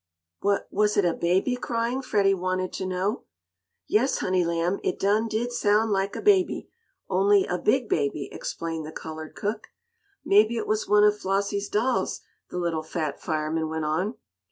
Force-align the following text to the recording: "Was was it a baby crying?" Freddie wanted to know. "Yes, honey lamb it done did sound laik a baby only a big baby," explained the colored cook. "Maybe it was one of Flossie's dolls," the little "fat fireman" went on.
"Was 0.41 0.61
was 0.71 0.97
it 0.97 1.05
a 1.05 1.13
baby 1.13 1.55
crying?" 1.55 2.01
Freddie 2.01 2.33
wanted 2.33 2.73
to 2.73 2.87
know. 2.87 3.25
"Yes, 3.87 4.17
honey 4.17 4.43
lamb 4.43 4.79
it 4.83 4.97
done 4.99 5.27
did 5.27 5.51
sound 5.51 5.91
laik 5.91 6.15
a 6.15 6.23
baby 6.23 6.71
only 7.07 7.45
a 7.45 7.59
big 7.59 7.87
baby," 7.87 8.27
explained 8.31 8.83
the 8.87 8.91
colored 8.91 9.35
cook. 9.35 9.67
"Maybe 10.25 10.57
it 10.57 10.65
was 10.65 10.87
one 10.87 11.03
of 11.03 11.19
Flossie's 11.19 11.69
dolls," 11.69 12.21
the 12.49 12.57
little 12.57 12.81
"fat 12.81 13.21
fireman" 13.21 13.69
went 13.69 13.85
on. 13.85 14.15